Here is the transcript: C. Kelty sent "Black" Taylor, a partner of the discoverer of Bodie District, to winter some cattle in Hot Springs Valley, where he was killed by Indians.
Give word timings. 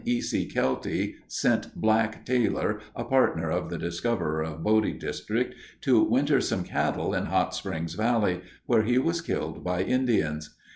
C. 0.03 0.47
Kelty 0.51 1.13
sent 1.27 1.75
"Black" 1.75 2.25
Taylor, 2.25 2.79
a 2.95 3.03
partner 3.03 3.51
of 3.51 3.69
the 3.69 3.77
discoverer 3.77 4.41
of 4.41 4.63
Bodie 4.63 4.93
District, 4.93 5.53
to 5.81 6.01
winter 6.03 6.41
some 6.41 6.63
cattle 6.63 7.13
in 7.13 7.25
Hot 7.27 7.53
Springs 7.53 7.93
Valley, 7.93 8.41
where 8.65 8.81
he 8.81 8.97
was 8.97 9.21
killed 9.21 9.63
by 9.63 9.83
Indians. 9.83 10.55